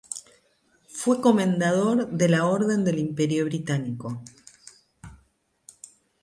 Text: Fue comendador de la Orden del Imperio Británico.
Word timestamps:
Fue 0.87 1.21
comendador 1.21 2.07
de 2.09 2.27
la 2.27 2.47
Orden 2.47 2.83
del 2.83 2.97
Imperio 2.97 3.45
Británico. 3.45 4.23